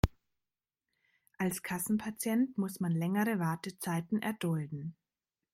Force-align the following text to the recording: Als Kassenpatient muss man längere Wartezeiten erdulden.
Als 1.37 1.61
Kassenpatient 1.61 2.57
muss 2.57 2.79
man 2.79 2.91
längere 2.91 3.37
Wartezeiten 3.37 4.19
erdulden. 4.19 4.95